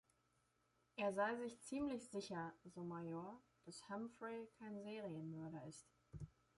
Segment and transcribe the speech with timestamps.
[0.95, 5.93] Er sei sich ziemlich sicher, so Major, „dass Humphrey kein Serienmörder ist“.